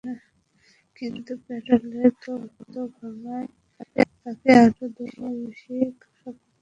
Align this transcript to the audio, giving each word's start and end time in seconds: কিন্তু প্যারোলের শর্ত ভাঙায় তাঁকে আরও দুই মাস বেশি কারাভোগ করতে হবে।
কিন্তু 0.97 1.31
প্যারোলের 1.45 2.11
শর্ত 2.23 2.63
ভাঙায় 2.95 3.47
তাঁকে 4.21 4.49
আরও 4.63 4.85
দুই 4.95 5.11
মাস 5.17 5.35
বেশি 5.41 5.73
কারাভোগ 5.73 5.95
করতে 6.01 6.19
হবে। 6.23 6.41